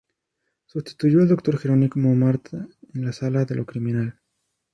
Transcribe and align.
Sustituyó 0.65 1.19
al 1.21 1.27
doctor 1.27 1.59
Gerónimo 1.59 2.15
Marta 2.15 2.67
en 2.95 3.05
la 3.05 3.13
sala 3.13 3.45
de 3.45 3.53
lo 3.53 3.67
criminal. 3.67 4.17